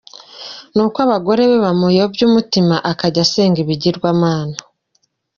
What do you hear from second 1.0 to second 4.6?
abagore be bamuyobya umutima akajya asenga ibigirwamana.